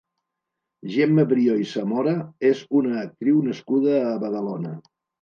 Gemma 0.93 1.25
Brió 1.33 1.59
i 1.65 1.69
Zamora 1.73 2.15
és 2.51 2.65
una 2.83 2.99
actriu 3.05 3.41
nascuda 3.53 4.05
a 4.11 4.21
Badalona. 4.29 4.79